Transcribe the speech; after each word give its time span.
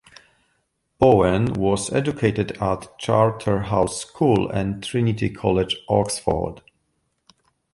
Bowen 0.97 1.53
was 1.53 1.93
educated 1.93 2.53
at 2.53 2.97
Charterhouse 2.97 4.01
School 4.01 4.49
and 4.49 4.83
Trinity 4.83 5.29
College, 5.29 5.75
Oxford. 5.87 6.61